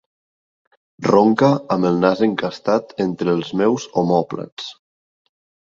[1.07, 4.77] Ronca amb el nas encastat entre els meus omòplats.